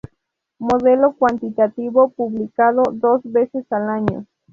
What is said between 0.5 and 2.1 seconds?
Modelo cuantitativo,